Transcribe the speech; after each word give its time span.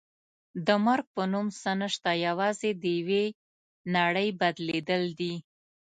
د 0.65 0.67
مرګ 0.85 1.05
په 1.15 1.23
نوم 1.31 1.47
څه 1.61 1.71
نشته 1.81 2.11
یوازې 2.25 2.69
د 2.81 2.83
یوې 2.97 3.25
نړۍ 3.97 4.29
بدلېدل 4.39 5.03
دي. 5.19 5.33